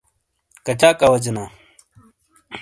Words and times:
کچاک 0.65 0.97
اوجینا؟ 1.07 1.45